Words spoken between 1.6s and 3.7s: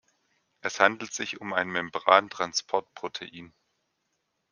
Membran-Transportprotein.